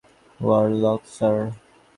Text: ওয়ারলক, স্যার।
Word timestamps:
ওয়ারলক, 0.39 1.01
স্যার। 1.15 1.37